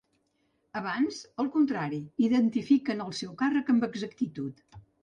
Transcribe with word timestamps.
Abans, 0.79 1.19
al 1.43 1.51
contrari, 1.57 2.01
identifiquen 2.31 3.07
el 3.07 3.17
seu 3.23 3.39
càrrec 3.45 3.75
amb 3.77 3.91
exactitud. 3.93 4.69